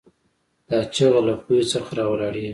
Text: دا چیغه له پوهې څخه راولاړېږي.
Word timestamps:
دا 0.69 0.79
چیغه 0.95 1.21
له 1.27 1.33
پوهې 1.43 1.63
څخه 1.71 1.91
راولاړېږي. 1.99 2.49